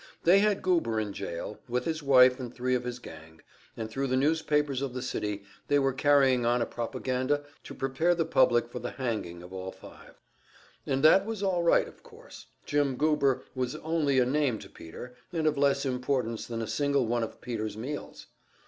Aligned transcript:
They 0.23 0.39
had 0.39 0.63
Goober 0.63 0.99
in 0.99 1.13
jail, 1.13 1.59
with 1.69 1.85
his 1.85 2.01
wife 2.01 2.39
and 2.39 2.51
three 2.51 2.73
of 2.73 2.85
his 2.85 2.97
gang, 2.97 3.41
and 3.77 3.87
thru 3.87 4.07
the 4.07 4.17
newspapers 4.17 4.81
of 4.81 4.95
the 4.95 5.01
city 5.03 5.43
they 5.67 5.77
were 5.77 5.93
carrying 5.93 6.43
on 6.43 6.59
a 6.59 6.65
propaganda 6.65 7.43
to 7.65 7.75
prepare 7.75 8.15
the 8.15 8.25
public 8.25 8.67
for 8.67 8.79
the 8.79 8.89
hanging 8.89 9.43
of 9.43 9.53
all 9.53 9.71
five. 9.71 10.15
And 10.87 11.03
that 11.03 11.23
was 11.27 11.43
all 11.43 11.61
right, 11.61 11.87
of 11.87 12.01
course; 12.01 12.47
Jim 12.65 12.95
Goober 12.97 13.43
was 13.53 13.75
only 13.75 14.17
a 14.17 14.25
name 14.25 14.57
to 14.57 14.69
Peter, 14.71 15.15
and 15.31 15.45
of 15.45 15.55
less 15.55 15.85
importance 15.85 16.47
than 16.47 16.63
a 16.63 16.67
single 16.67 17.05
one 17.05 17.21
of 17.21 17.39
Peter's 17.39 17.77
meals. 17.77 18.25